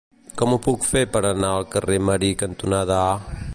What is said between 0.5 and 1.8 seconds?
ho puc fer per anar al